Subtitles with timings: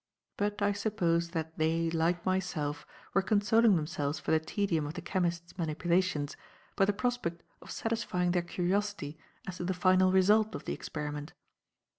[0.35, 5.01] But I supposed that they, like myself, were consoling themselves for the tedium of the
[5.03, 6.35] chemist's manipulations
[6.75, 11.33] by the prospect of satisfying their curiosity as to the final result of the experiment.